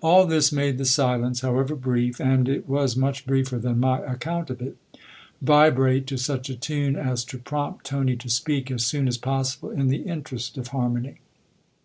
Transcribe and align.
All 0.00 0.26
this 0.28 0.52
made 0.52 0.78
the 0.78 0.84
silence, 0.84 1.40
however 1.40 1.74
brief 1.74 2.20
and 2.20 2.48
it 2.48 2.68
was 2.68 2.96
much 2.96 3.26
briefer 3.26 3.58
than 3.58 3.80
my 3.80 3.98
account 3.98 4.48
of 4.48 4.62
it 4.62 4.76
vibrate 5.42 6.06
to 6.06 6.18
such 6.18 6.48
a 6.48 6.54
tune 6.56 6.94
as 6.94 7.24
to 7.24 7.38
prompt 7.38 7.84
Tony 7.84 8.14
to 8.14 8.30
speak 8.30 8.70
as 8.70 8.86
soon 8.86 9.08
as 9.08 9.18
possible 9.18 9.70
in 9.72 9.88
the 9.88 10.02
interest 10.02 10.56
of 10.56 10.68
harmony. 10.68 11.16